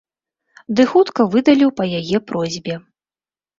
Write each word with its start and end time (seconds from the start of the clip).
Ды 0.79 0.85
хутка 0.93 1.27
выдаліў 1.35 1.73
па 1.81 1.89
яе 2.01 2.25
просьбе. 2.33 2.81